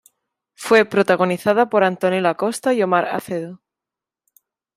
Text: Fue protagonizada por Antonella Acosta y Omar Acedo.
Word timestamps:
Fue 0.55 0.83
protagonizada 0.85 1.69
por 1.69 1.83
Antonella 1.83 2.31
Acosta 2.31 2.73
y 2.73 2.81
Omar 2.81 3.05
Acedo. 3.09 3.61